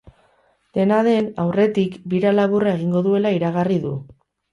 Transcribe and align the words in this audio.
Dena 0.77 1.01
den, 1.07 1.27
aurretik, 1.43 1.97
bira 2.13 2.31
laburra 2.37 2.73
egingo 2.79 3.03
duela 3.09 3.35
iragarri 3.37 3.79
du. 3.85 3.93